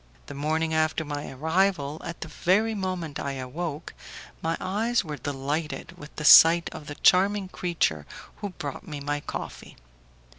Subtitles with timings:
[0.25, 3.93] The morning after my arrival, at the very moment I awoke,
[4.41, 9.19] my eyes were delighted with the sight of the charming creature who brought me my
[9.19, 9.77] coffee.